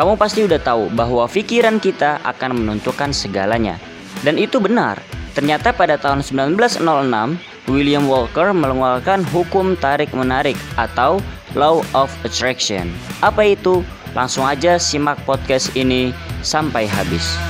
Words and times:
Kamu 0.00 0.16
pasti 0.16 0.40
udah 0.40 0.56
tahu 0.56 0.88
bahwa 0.96 1.28
pikiran 1.28 1.76
kita 1.76 2.24
akan 2.24 2.56
menentukan 2.56 3.12
segalanya. 3.12 3.76
Dan 4.24 4.40
itu 4.40 4.56
benar. 4.56 4.96
Ternyata 5.36 5.76
pada 5.76 6.00
tahun 6.00 6.24
1906, 6.24 6.80
William 7.68 8.08
Walker 8.08 8.48
mengeluarkan 8.56 9.28
hukum 9.28 9.76
tarik-menarik 9.76 10.56
atau 10.80 11.20
Law 11.52 11.84
of 11.92 12.08
Attraction. 12.24 12.88
Apa 13.20 13.52
itu? 13.52 13.84
Langsung 14.16 14.48
aja 14.48 14.80
simak 14.80 15.20
podcast 15.28 15.68
ini 15.76 16.16
sampai 16.40 16.88
habis. 16.88 17.49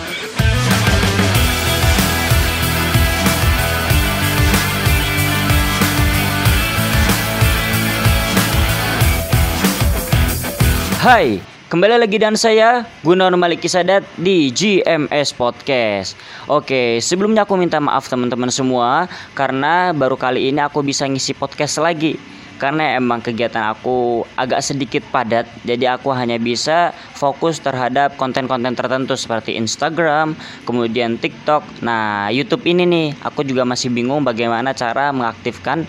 Hai, 11.01 11.41
kembali 11.73 11.97
lagi 11.97 12.21
dan 12.21 12.37
saya 12.37 12.85
Gunawan 13.01 13.33
Malik 13.41 13.65
Kisadat 13.65 14.05
di 14.21 14.53
GMS 14.53 15.33
Podcast. 15.33 16.13
Oke, 16.45 17.01
sebelumnya 17.01 17.49
aku 17.49 17.57
minta 17.57 17.81
maaf 17.81 18.05
teman-teman 18.05 18.53
semua 18.53 19.09
karena 19.33 19.97
baru 19.97 20.21
kali 20.21 20.53
ini 20.53 20.61
aku 20.61 20.85
bisa 20.85 21.09
ngisi 21.09 21.33
podcast 21.33 21.81
lagi. 21.81 22.21
Karena 22.61 23.01
emang 23.01 23.25
kegiatan 23.25 23.73
aku 23.73 24.29
agak 24.37 24.61
sedikit 24.61 25.01
padat, 25.09 25.49
jadi 25.65 25.97
aku 25.97 26.13
hanya 26.13 26.37
bisa 26.37 26.93
fokus 27.17 27.65
terhadap 27.65 28.21
konten-konten 28.21 28.77
tertentu 28.77 29.17
seperti 29.17 29.57
Instagram, 29.57 30.37
kemudian 30.69 31.17
TikTok. 31.17 31.65
Nah, 31.81 32.29
YouTube 32.29 32.69
ini 32.69 32.85
nih, 32.85 33.17
aku 33.25 33.41
juga 33.41 33.65
masih 33.65 33.89
bingung 33.89 34.21
bagaimana 34.21 34.77
cara 34.77 35.17
mengaktifkan 35.17 35.89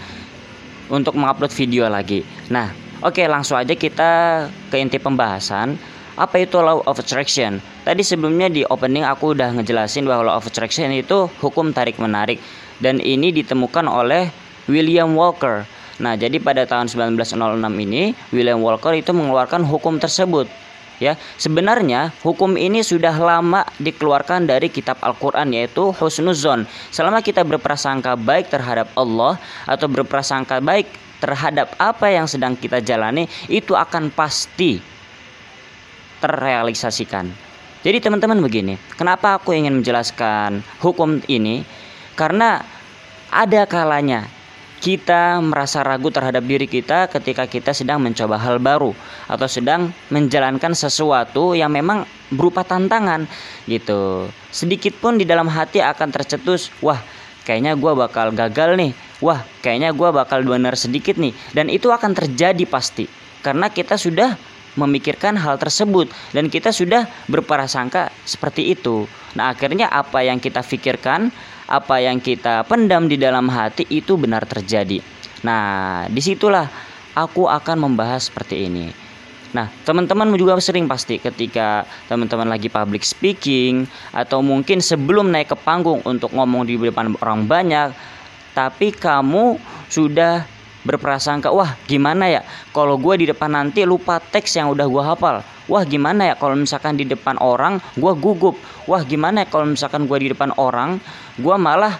untuk 0.87 1.19
mengupload 1.19 1.51
video 1.51 1.91
lagi. 1.91 2.23
Nah, 2.47 2.90
Oke, 3.01 3.25
langsung 3.25 3.57
aja 3.57 3.73
kita 3.73 4.45
ke 4.69 4.77
inti 4.77 5.01
pembahasan. 5.01 5.73
Apa 6.21 6.45
itu 6.45 6.61
law 6.61 6.85
of 6.85 7.01
attraction? 7.01 7.57
Tadi 7.81 8.05
sebelumnya 8.05 8.45
di 8.45 8.61
opening 8.61 9.01
aku 9.01 9.33
udah 9.33 9.57
ngejelasin 9.57 10.05
bahwa 10.05 10.29
law 10.29 10.37
of 10.37 10.45
attraction 10.45 10.93
itu 10.93 11.25
hukum 11.41 11.73
tarik 11.73 11.97
menarik 11.97 12.37
dan 12.77 13.01
ini 13.01 13.33
ditemukan 13.33 13.89
oleh 13.89 14.29
William 14.69 15.17
Walker. 15.17 15.65
Nah, 15.97 16.13
jadi 16.13 16.37
pada 16.37 16.69
tahun 16.69 16.93
1906 16.93 17.33
ini 17.89 18.13
William 18.29 18.61
Walker 18.61 18.93
itu 18.93 19.09
mengeluarkan 19.17 19.65
hukum 19.65 19.97
tersebut. 19.97 20.45
Ya, 21.01 21.17
sebenarnya 21.41 22.13
hukum 22.21 22.53
ini 22.53 22.85
sudah 22.85 23.17
lama 23.17 23.65
dikeluarkan 23.81 24.45
dari 24.45 24.69
kitab 24.69 25.01
Al-Qur'an 25.01 25.49
yaitu 25.49 25.89
husnuzon. 25.89 26.69
Selama 26.93 27.25
kita 27.25 27.41
berprasangka 27.41 28.13
baik 28.13 28.53
terhadap 28.53 28.93
Allah 28.93 29.41
atau 29.65 29.89
berprasangka 29.89 30.61
baik 30.61 30.85
terhadap 31.21 31.77
apa 31.77 32.09
yang 32.09 32.25
sedang 32.25 32.57
kita 32.57 32.81
jalani 32.81 33.29
itu 33.47 33.77
akan 33.77 34.09
pasti 34.09 34.81
terrealisasikan. 36.19 37.29
Jadi 37.81 37.97
teman-teman 37.97 38.41
begini, 38.41 38.77
kenapa 38.93 39.41
aku 39.41 39.57
ingin 39.57 39.81
menjelaskan 39.81 40.61
hukum 40.81 41.21
ini? 41.25 41.65
Karena 42.13 42.61
ada 43.33 43.65
kalanya 43.65 44.29
kita 44.81 45.37
merasa 45.41 45.85
ragu 45.85 46.09
terhadap 46.09 46.41
diri 46.41 46.65
kita 46.65 47.05
ketika 47.09 47.45
kita 47.45 47.69
sedang 47.73 48.01
mencoba 48.01 48.37
hal 48.41 48.57
baru 48.57 48.97
atau 49.29 49.45
sedang 49.45 49.93
menjalankan 50.09 50.73
sesuatu 50.73 51.53
yang 51.53 51.69
memang 51.69 52.05
berupa 52.33 52.65
tantangan 52.65 53.29
gitu. 53.69 54.29
Sedikit 54.49 54.97
pun 54.97 55.21
di 55.21 55.25
dalam 55.25 55.45
hati 55.49 55.85
akan 55.85 56.09
tercetus, 56.09 56.73
wah 56.81 56.97
kayaknya 57.45 57.77
gue 57.77 57.93
bakal 57.93 58.33
gagal 58.33 58.73
nih 58.77 58.91
wah 59.21 59.45
kayaknya 59.61 59.93
gue 59.95 60.09
bakal 60.11 60.43
benar 60.43 60.75
sedikit 60.75 61.15
nih 61.15 61.31
dan 61.55 61.69
itu 61.69 61.87
akan 61.93 62.11
terjadi 62.17 62.65
pasti 62.67 63.05
karena 63.41 63.69
kita 63.71 63.95
sudah 63.97 64.37
memikirkan 64.75 65.35
hal 65.35 65.59
tersebut 65.59 66.07
dan 66.31 66.47
kita 66.47 66.71
sudah 66.71 67.07
berprasangka 67.27 68.07
seperti 68.23 68.71
itu. 68.71 69.03
Nah, 69.35 69.51
akhirnya 69.51 69.91
apa 69.91 70.23
yang 70.23 70.39
kita 70.39 70.63
pikirkan, 70.63 71.27
apa 71.67 71.95
yang 71.99 72.23
kita 72.23 72.63
pendam 72.67 73.11
di 73.11 73.19
dalam 73.19 73.51
hati 73.51 73.83
itu 73.91 74.15
benar 74.15 74.47
terjadi. 74.47 75.03
Nah, 75.43 76.05
di 76.07 76.21
situlah 76.23 76.67
aku 77.15 77.51
akan 77.51 77.91
membahas 77.91 78.31
seperti 78.31 78.67
ini. 78.71 78.87
Nah, 79.51 79.67
teman-teman 79.83 80.31
juga 80.39 80.55
sering 80.63 80.87
pasti 80.87 81.19
ketika 81.19 81.83
teman-teman 82.07 82.47
lagi 82.47 82.71
public 82.71 83.03
speaking 83.03 83.83
atau 84.15 84.39
mungkin 84.39 84.79
sebelum 84.79 85.27
naik 85.27 85.51
ke 85.51 85.57
panggung 85.59 85.99
untuk 86.07 86.31
ngomong 86.31 86.63
di 86.63 86.79
depan 86.79 87.11
orang 87.19 87.43
banyak, 87.51 87.91
tapi 88.51 88.91
kamu 88.91 89.59
sudah 89.87 90.47
berprasangka 90.81 91.53
wah 91.53 91.77
gimana 91.85 92.27
ya? 92.27 92.41
Kalau 92.73 92.97
gue 92.97 93.21
di 93.21 93.25
depan 93.29 93.53
nanti 93.53 93.85
lupa 93.85 94.17
teks 94.17 94.57
yang 94.57 94.73
udah 94.73 94.85
gue 94.89 95.03
hafal. 95.03 95.35
Wah 95.69 95.83
gimana 95.85 96.33
ya 96.33 96.35
kalau 96.35 96.57
misalkan 96.57 96.97
di 96.97 97.05
depan 97.05 97.37
orang 97.37 97.77
gue 97.95 98.13
gugup? 98.17 98.57
Wah 98.89 99.05
gimana 99.05 99.45
ya 99.45 99.47
kalau 99.47 99.69
misalkan 99.69 100.09
gue 100.09 100.17
di 100.17 100.27
depan 100.33 100.51
orang 100.57 100.97
gue 101.37 101.55
malah 101.55 101.95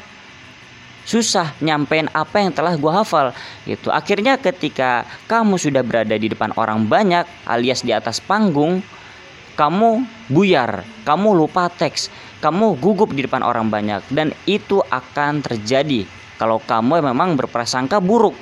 susah 1.01 1.49
nyampein 1.61 2.09
apa 2.13 2.41
yang 2.41 2.51
telah 2.51 2.73
gue 2.73 2.91
hafal? 2.91 3.31
Gitu. 3.69 3.93
Akhirnya 3.93 4.41
ketika 4.41 5.05
kamu 5.29 5.61
sudah 5.61 5.85
berada 5.85 6.17
di 6.17 6.27
depan 6.27 6.51
orang 6.57 6.89
banyak 6.89 7.23
alias 7.45 7.85
di 7.85 7.93
atas 7.93 8.17
panggung 8.17 8.81
kamu 9.55 10.07
buyar 10.31 10.81
kamu 11.03 11.35
lupa 11.35 11.67
teks 11.69 12.07
kamu 12.39 12.79
gugup 12.79 13.13
di 13.13 13.27
depan 13.27 13.43
orang 13.43 13.67
banyak 13.69 14.01
dan 14.09 14.31
itu 14.47 14.81
akan 14.89 15.43
terjadi 15.43 16.07
kalau 16.41 16.57
kamu 16.57 17.05
memang 17.05 17.37
berprasangka 17.37 18.01
buruk. 18.01 18.33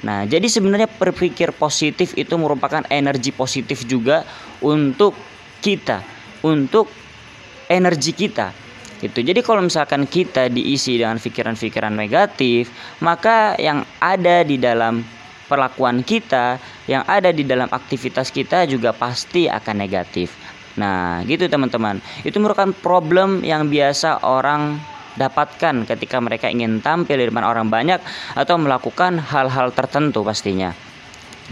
Nah, 0.00 0.24
jadi 0.24 0.48
sebenarnya 0.48 0.88
berpikir 0.88 1.52
positif 1.52 2.16
itu 2.16 2.32
merupakan 2.40 2.80
energi 2.88 3.36
positif 3.36 3.84
juga 3.84 4.24
untuk 4.64 5.12
kita, 5.60 6.00
untuk 6.40 6.88
energi 7.68 8.16
kita. 8.16 8.56
Itu. 9.04 9.20
Jadi 9.20 9.44
kalau 9.44 9.60
misalkan 9.60 10.08
kita 10.08 10.48
diisi 10.48 10.96
dengan 10.96 11.20
pikiran-pikiran 11.20 11.92
negatif, 11.92 12.72
maka 13.04 13.52
yang 13.60 13.84
ada 14.00 14.40
di 14.40 14.56
dalam 14.56 15.04
perlakuan 15.44 16.00
kita, 16.00 16.56
yang 16.88 17.04
ada 17.04 17.28
di 17.28 17.44
dalam 17.44 17.68
aktivitas 17.68 18.32
kita 18.32 18.64
juga 18.64 18.96
pasti 18.96 19.44
akan 19.52 19.76
negatif. 19.76 20.32
Nah, 20.80 21.20
gitu 21.28 21.44
teman-teman. 21.52 22.00
Itu 22.24 22.40
merupakan 22.40 22.72
problem 22.72 23.44
yang 23.44 23.68
biasa 23.68 24.24
orang 24.24 24.93
dapatkan 25.14 25.86
ketika 25.86 26.18
mereka 26.18 26.50
ingin 26.50 26.82
tampil 26.82 27.18
di 27.18 27.26
depan 27.30 27.46
orang 27.46 27.70
banyak 27.70 28.02
atau 28.34 28.56
melakukan 28.58 29.18
hal-hal 29.18 29.70
tertentu 29.70 30.26
pastinya. 30.26 30.74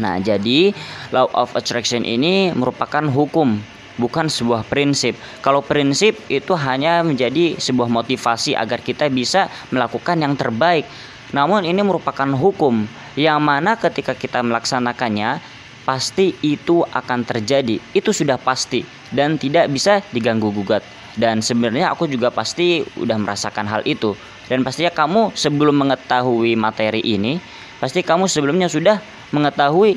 Nah, 0.00 0.16
jadi 0.18 0.72
law 1.12 1.28
of 1.36 1.52
attraction 1.52 2.02
ini 2.08 2.48
merupakan 2.56 3.04
hukum, 3.12 3.60
bukan 4.00 4.26
sebuah 4.32 4.64
prinsip. 4.64 5.12
Kalau 5.44 5.60
prinsip 5.60 6.16
itu 6.32 6.56
hanya 6.56 7.04
menjadi 7.04 7.60
sebuah 7.60 7.92
motivasi 7.92 8.56
agar 8.56 8.80
kita 8.80 9.12
bisa 9.12 9.52
melakukan 9.68 10.16
yang 10.16 10.32
terbaik. 10.32 10.88
Namun 11.36 11.64
ini 11.68 11.80
merupakan 11.84 12.28
hukum 12.28 12.88
yang 13.16 13.40
mana 13.44 13.76
ketika 13.76 14.16
kita 14.16 14.40
melaksanakannya 14.40 15.40
pasti 15.84 16.32
itu 16.40 16.84
akan 16.88 17.24
terjadi. 17.28 17.76
Itu 17.92 18.16
sudah 18.16 18.40
pasti 18.40 18.84
dan 19.12 19.36
tidak 19.36 19.68
bisa 19.68 20.00
diganggu 20.12 20.48
gugat 20.52 21.01
dan 21.16 21.44
sebenarnya 21.44 21.92
aku 21.92 22.08
juga 22.08 22.32
pasti 22.32 22.80
udah 22.96 23.16
merasakan 23.20 23.68
hal 23.68 23.82
itu. 23.84 24.16
Dan 24.48 24.64
pastinya 24.64 24.92
kamu 24.92 25.32
sebelum 25.32 25.76
mengetahui 25.80 26.56
materi 26.58 27.00
ini 27.00 27.40
pasti 27.80 28.04
kamu 28.04 28.28
sebelumnya 28.28 28.68
sudah 28.68 29.00
mengetahui 29.32 29.96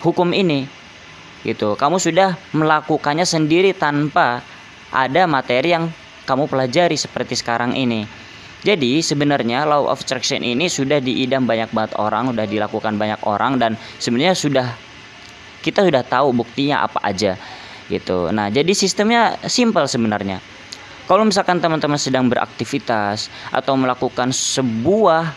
hukum 0.00 0.32
ini 0.32 0.64
gitu. 1.44 1.74
Kamu 1.76 2.00
sudah 2.00 2.36
melakukannya 2.56 3.26
sendiri 3.26 3.76
tanpa 3.76 4.40
ada 4.92 5.24
materi 5.26 5.74
yang 5.74 5.88
kamu 6.24 6.46
pelajari 6.48 6.94
seperti 6.96 7.36
sekarang 7.36 7.74
ini. 7.74 8.06
Jadi 8.62 9.02
sebenarnya 9.02 9.66
law 9.66 9.90
of 9.90 9.98
attraction 10.06 10.38
ini 10.46 10.70
sudah 10.70 11.02
diidam 11.02 11.50
banyak 11.50 11.74
banget 11.74 11.98
orang, 11.98 12.30
sudah 12.30 12.46
dilakukan 12.46 12.94
banyak 12.94 13.18
orang 13.26 13.58
dan 13.58 13.74
sebenarnya 13.98 14.38
sudah 14.38 14.70
kita 15.66 15.82
sudah 15.82 16.06
tahu 16.06 16.30
buktinya 16.30 16.86
apa 16.86 17.02
aja 17.02 17.38
gitu. 17.90 18.30
Nah, 18.30 18.52
jadi 18.52 18.70
sistemnya 18.74 19.38
simpel 19.46 19.88
sebenarnya. 19.88 20.42
Kalau 21.10 21.26
misalkan 21.26 21.58
teman-teman 21.58 21.98
sedang 21.98 22.30
beraktivitas 22.30 23.26
atau 23.50 23.74
melakukan 23.74 24.30
sebuah 24.30 25.34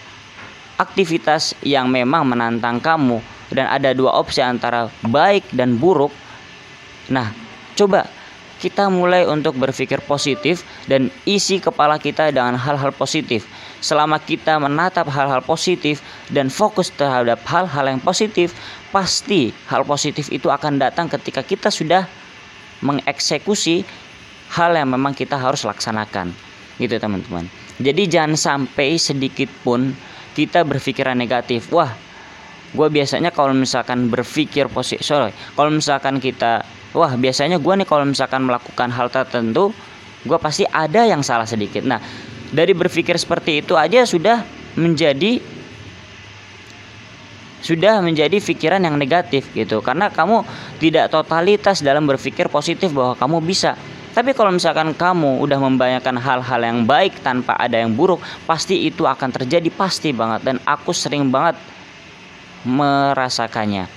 aktivitas 0.78 1.58
yang 1.66 1.90
memang 1.90 2.28
menantang 2.28 2.78
kamu 2.78 3.19
dan 3.50 3.66
ada 3.72 3.96
dua 3.96 4.14
opsi 4.16 4.44
antara 4.44 4.92
baik 5.02 5.48
dan 5.56 5.80
buruk. 5.80 6.14
Nah, 7.10 7.34
coba 7.74 8.06
kita 8.60 8.88
mulai 8.88 9.28
untuk 9.28 9.60
berpikir 9.60 10.02
positif 10.06 10.64
dan 10.88 11.12
isi 11.28 11.60
kepala 11.60 12.00
kita 12.00 12.31
dengan 12.31 12.56
hal-hal 12.56 12.96
positif. 12.96 13.46
Selama 13.84 14.18
kita 14.18 14.58
menatap 14.58 15.06
hal-hal 15.12 15.44
positif 15.46 16.02
dan 16.31 16.50
fokus 16.50 16.90
terhadap 16.90 17.44
hal-hal 17.46 17.86
yang 17.86 18.02
positif, 18.02 18.56
pasti 18.90 19.54
hal 19.69 19.86
positif 19.86 20.31
itu 20.31 20.50
akan 20.50 20.81
datang 20.81 21.06
ketika 21.12 21.46
kita 21.46 21.69
sudah 21.69 22.08
mengeksekusi 22.83 23.86
hal 24.56 24.75
yang 24.75 24.92
memang 24.92 25.16
kita 25.16 25.39
harus 25.39 25.63
laksanakan. 25.63 26.31
Gitu 26.75 26.95
teman-teman. 27.00 27.48
Jadi 27.80 28.07
jangan 28.07 28.36
sampai 28.36 29.00
sedikit 29.00 29.48
pun 29.63 29.95
kita 30.36 30.63
berpikiran 30.68 31.16
negatif. 31.16 31.72
Wah 31.72 31.95
gue 32.75 32.88
biasanya 32.92 33.31
kalau 33.31 33.56
misalkan 33.56 34.12
berpikir 34.12 34.68
positif 34.68 35.07
sorry 35.07 35.31
kalau 35.56 35.72
misalkan 35.72 36.19
kita 36.19 36.68
wah 36.92 37.16
biasanya 37.16 37.56
gue 37.56 37.74
nih 37.80 37.88
kalau 37.88 38.04
misalkan 38.04 38.44
melakukan 38.44 38.92
hal 38.92 39.07
tertentu 39.07 39.71
gue 40.28 40.38
pasti 40.42 40.68
ada 40.68 41.07
yang 41.07 41.24
salah 41.24 41.48
sedikit. 41.48 41.88
Nah 41.88 42.01
dari 42.51 42.75
berpikir 42.75 43.16
seperti 43.16 43.63
itu 43.63 43.80
aja 43.80 44.04
sudah 44.04 44.44
menjadi 44.75 45.39
sudah 47.66 47.98
menjadi 48.06 48.38
pikiran 48.38 48.78
yang 48.78 48.94
negatif 48.94 49.50
gitu. 49.58 49.82
Karena 49.82 50.14
kamu 50.14 50.46
tidak 50.78 51.10
totalitas 51.10 51.82
dalam 51.82 52.06
berpikir 52.06 52.46
positif 52.46 52.94
bahwa 52.94 53.18
kamu 53.18 53.42
bisa. 53.42 53.74
Tapi 54.14 54.32
kalau 54.38 54.54
misalkan 54.54 54.94
kamu 54.94 55.42
udah 55.42 55.60
membayangkan 55.60 56.16
hal-hal 56.22 56.62
yang 56.62 56.86
baik 56.86 57.20
tanpa 57.26 57.58
ada 57.58 57.82
yang 57.82 57.98
buruk 57.98 58.22
pasti 58.46 58.86
itu 58.86 59.10
akan 59.10 59.34
terjadi 59.34 59.68
pasti 59.74 60.14
banget. 60.14 60.46
Dan 60.46 60.62
aku 60.62 60.94
sering 60.94 61.34
banget 61.34 61.58
merasakannya. 62.70 63.90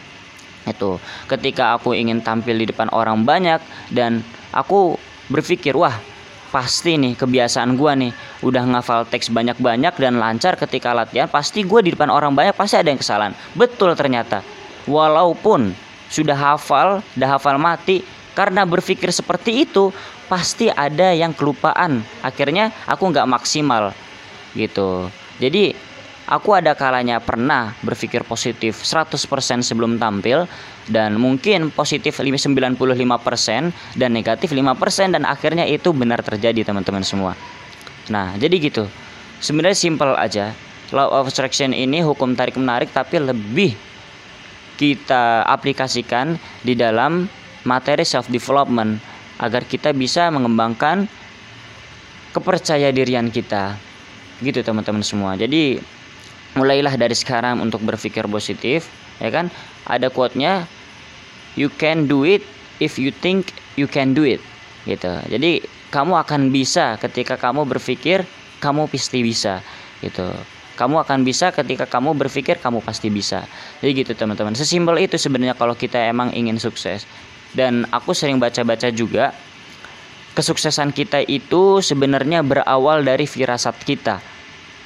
Itu 0.64 0.96
ketika 1.28 1.76
aku 1.76 1.92
ingin 1.92 2.24
tampil 2.24 2.56
di 2.56 2.72
depan 2.72 2.88
orang 2.90 3.20
banyak 3.22 3.60
dan 3.92 4.24
aku 4.50 4.96
berpikir 5.28 5.76
wah 5.76 5.94
pasti 6.48 6.96
nih 6.96 7.12
kebiasaan 7.12 7.76
gue 7.76 7.92
nih 7.92 8.12
udah 8.42 8.62
ngafal 8.62 9.02
teks 9.08 9.30
banyak-banyak 9.34 9.94
dan 9.98 10.18
lancar 10.22 10.54
ketika 10.54 10.94
latihan 10.94 11.26
pasti 11.26 11.66
gue 11.66 11.80
di 11.82 11.90
depan 11.94 12.10
orang 12.10 12.34
banyak 12.34 12.54
pasti 12.54 12.78
ada 12.78 12.88
yang 12.90 13.00
kesalahan. 13.00 13.34
Betul 13.58 13.98
ternyata. 13.98 14.42
Walaupun 14.86 15.74
sudah 16.08 16.36
hafal 16.36 17.04
udah 17.18 17.28
hafal 17.36 17.60
mati 17.60 18.00
karena 18.32 18.64
berpikir 18.64 19.10
seperti 19.10 19.66
itu 19.66 19.90
pasti 20.30 20.70
ada 20.70 21.10
yang 21.12 21.34
kelupaan. 21.34 22.06
Akhirnya 22.22 22.70
aku 22.86 23.10
nggak 23.10 23.26
maksimal 23.26 23.92
gitu. 24.54 25.10
Jadi 25.38 25.88
Aku 26.28 26.52
ada 26.52 26.76
kalanya 26.76 27.24
pernah 27.24 27.72
berpikir 27.80 28.20
positif 28.20 28.84
100% 28.84 29.16
sebelum 29.64 29.96
tampil 29.96 30.44
dan 30.84 31.16
mungkin 31.16 31.72
positif 31.72 32.20
95% 32.20 32.76
dan 33.96 34.10
negatif 34.12 34.52
5% 34.52 35.16
dan 35.16 35.24
akhirnya 35.24 35.64
itu 35.64 35.88
benar 35.96 36.20
terjadi 36.20 36.68
teman-teman 36.68 37.00
semua. 37.00 37.32
Nah, 38.08 38.36
jadi 38.40 38.56
gitu. 38.58 38.84
Sebenarnya 39.38 39.78
simple 39.78 40.14
aja. 40.18 40.52
Law 40.90 41.12
of 41.12 41.28
attraction 41.28 41.76
ini 41.76 42.00
hukum 42.00 42.32
tarik 42.32 42.56
menarik 42.56 42.88
tapi 42.96 43.20
lebih 43.20 43.76
kita 44.80 45.44
aplikasikan 45.44 46.40
di 46.64 46.72
dalam 46.72 47.28
materi 47.68 48.08
self 48.08 48.32
development 48.32 48.96
agar 49.36 49.68
kita 49.68 49.92
bisa 49.92 50.32
mengembangkan 50.32 51.04
kepercayaan 52.32 52.96
dirian 52.96 53.28
kita. 53.28 53.76
Gitu 54.40 54.64
teman-teman 54.64 55.04
semua. 55.04 55.36
Jadi 55.36 55.76
mulailah 56.56 56.96
dari 56.96 57.12
sekarang 57.12 57.60
untuk 57.60 57.84
berpikir 57.84 58.24
positif 58.26 58.88
ya 59.22 59.28
kan 59.28 59.52
ada 59.84 60.08
quote-nya 60.08 60.64
you 61.58 61.68
can 61.76 62.06
do 62.10 62.24
it 62.24 62.40
if 62.78 62.96
you 62.96 63.10
think 63.10 63.52
you 63.74 63.86
can 63.90 64.14
do 64.14 64.24
it 64.26 64.40
gitu 64.86 65.10
jadi 65.28 65.60
kamu 65.88 66.20
akan 66.20 66.52
bisa 66.52 67.00
ketika 67.00 67.40
kamu 67.40 67.64
berpikir 67.64 68.24
kamu 68.60 68.90
pasti 68.90 69.22
bisa 69.24 69.64
gitu. 70.04 70.28
Kamu 70.78 71.02
akan 71.02 71.26
bisa 71.26 71.50
ketika 71.50 71.90
kamu 71.90 72.14
berpikir 72.14 72.62
kamu 72.62 72.78
pasti 72.86 73.10
bisa. 73.10 73.42
Jadi 73.82 74.06
gitu 74.06 74.12
teman-teman. 74.14 74.54
Sesimpel 74.54 75.02
itu 75.02 75.18
sebenarnya 75.18 75.58
kalau 75.58 75.74
kita 75.74 75.98
emang 76.06 76.30
ingin 76.30 76.54
sukses. 76.62 77.02
Dan 77.50 77.82
aku 77.90 78.14
sering 78.14 78.38
baca-baca 78.38 78.86
juga 78.94 79.34
kesuksesan 80.38 80.94
kita 80.94 81.26
itu 81.26 81.82
sebenarnya 81.82 82.46
berawal 82.46 83.02
dari 83.02 83.26
firasat 83.26 83.74
kita 83.82 84.22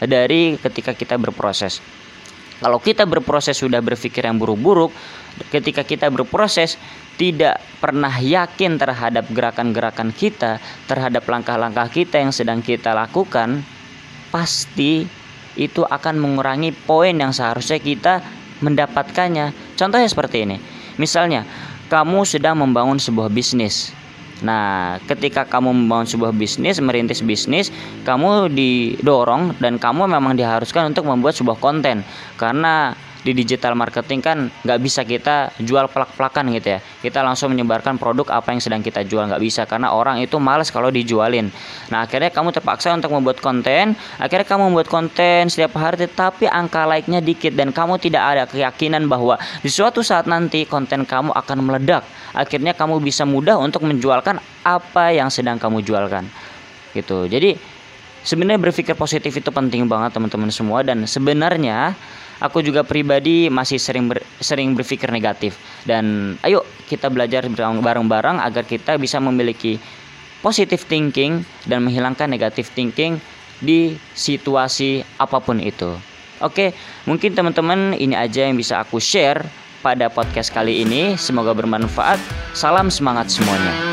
dari 0.00 0.56
ketika 0.56 0.96
kita 0.96 1.20
berproses. 1.20 1.84
Kalau 2.62 2.78
kita 2.78 3.10
berproses 3.10 3.58
sudah 3.58 3.82
berpikir 3.82 4.22
yang 4.22 4.38
buruk-buruk, 4.38 4.94
ketika 5.50 5.82
kita 5.82 6.06
berproses 6.14 6.78
tidak 7.18 7.58
pernah 7.82 8.14
yakin 8.14 8.78
terhadap 8.78 9.26
gerakan-gerakan 9.34 10.14
kita, 10.14 10.62
terhadap 10.86 11.26
langkah-langkah 11.26 11.90
kita 11.90 12.22
yang 12.22 12.30
sedang 12.30 12.62
kita 12.62 12.94
lakukan, 12.94 13.66
pasti 14.30 15.02
itu 15.58 15.82
akan 15.82 16.22
mengurangi 16.22 16.70
poin 16.70 17.12
yang 17.12 17.34
seharusnya 17.34 17.82
kita 17.82 18.22
mendapatkannya. 18.62 19.74
Contohnya 19.74 20.06
seperti 20.06 20.46
ini. 20.46 20.56
Misalnya, 21.02 21.42
kamu 21.90 22.22
sedang 22.22 22.62
membangun 22.62 23.02
sebuah 23.02 23.26
bisnis 23.28 23.90
Nah, 24.42 24.98
ketika 25.06 25.46
kamu 25.46 25.70
membangun 25.70 26.06
sebuah 26.06 26.34
bisnis, 26.34 26.82
merintis 26.82 27.22
bisnis, 27.22 27.70
kamu 28.02 28.50
didorong 28.50 29.56
dan 29.62 29.78
kamu 29.78 30.10
memang 30.10 30.34
diharuskan 30.34 30.90
untuk 30.90 31.06
membuat 31.06 31.38
sebuah 31.38 31.58
konten. 31.62 32.02
Karena 32.36 32.94
di 33.22 33.32
digital 33.32 33.78
marketing 33.78 34.20
kan 34.20 34.38
nggak 34.50 34.78
bisa 34.82 35.06
kita 35.06 35.54
jual 35.62 35.86
pelak-pelakan 35.86 36.50
gitu 36.58 36.68
ya. 36.76 36.78
Kita 36.82 37.22
langsung 37.22 37.54
menyebarkan 37.54 37.96
produk 37.96 38.42
apa 38.42 38.50
yang 38.50 38.60
sedang 38.62 38.82
kita 38.82 39.06
jual 39.06 39.30
nggak 39.30 39.42
bisa 39.42 39.62
karena 39.64 39.94
orang 39.94 40.18
itu 40.18 40.36
males 40.42 40.68
kalau 40.74 40.90
dijualin. 40.90 41.48
Nah 41.88 42.04
akhirnya 42.04 42.34
kamu 42.34 42.50
terpaksa 42.50 42.94
untuk 42.94 43.14
membuat 43.14 43.38
konten 43.38 43.94
akhirnya 44.18 44.46
kamu 44.46 44.74
membuat 44.74 44.90
konten 44.90 45.46
setiap 45.48 45.78
hari 45.78 46.04
tetapi 46.04 46.50
angka 46.50 46.84
like-nya 46.84 47.22
dikit 47.22 47.54
dan 47.54 47.70
kamu 47.70 48.02
tidak 48.02 48.22
ada 48.22 48.44
keyakinan 48.50 49.06
bahwa 49.06 49.38
di 49.62 49.70
suatu 49.70 50.02
saat 50.02 50.26
nanti 50.26 50.66
konten 50.66 51.06
kamu 51.06 51.30
akan 51.32 51.58
meledak. 51.62 52.02
Akhirnya 52.34 52.74
kamu 52.74 52.98
bisa 52.98 53.22
mudah 53.22 53.56
untuk 53.56 53.86
menjualkan 53.86 54.42
apa 54.66 55.14
yang 55.14 55.30
sedang 55.30 55.56
kamu 55.62 55.84
jualkan. 55.86 56.26
Gitu. 56.92 57.24
Jadi 57.28 57.56
sebenarnya 58.22 58.58
berpikir 58.70 58.94
positif 58.94 59.34
itu 59.34 59.50
penting 59.50 59.86
banget 59.86 60.14
teman-teman 60.14 60.50
semua 60.50 60.82
dan 60.86 61.04
sebenarnya 61.06 61.94
aku 62.42 62.62
juga 62.62 62.82
pribadi 62.82 63.46
masih 63.50 63.78
sering 63.78 64.10
ber, 64.10 64.22
sering 64.42 64.74
berpikir 64.74 65.10
negatif 65.10 65.58
dan 65.86 66.34
ayo 66.42 66.66
kita 66.90 67.10
belajar 67.10 67.46
bareng-bareng 67.54 68.42
agar 68.42 68.66
kita 68.66 68.98
bisa 68.98 69.22
memiliki 69.22 69.78
positive 70.42 70.82
thinking 70.86 71.46
dan 71.70 71.86
menghilangkan 71.86 72.26
negative 72.26 72.66
thinking 72.74 73.22
di 73.62 73.94
situasi 74.18 75.06
apa 75.22 75.38
pun 75.38 75.62
itu. 75.62 75.94
Oke, 76.42 76.74
mungkin 77.06 77.38
teman-teman 77.38 77.94
ini 77.94 78.18
aja 78.18 78.42
yang 78.50 78.58
bisa 78.58 78.82
aku 78.82 78.98
share 78.98 79.46
pada 79.86 80.10
podcast 80.10 80.50
kali 80.50 80.82
ini. 80.82 81.14
Semoga 81.14 81.54
bermanfaat. 81.54 82.18
Salam 82.50 82.90
semangat 82.90 83.30
semuanya. 83.30 83.91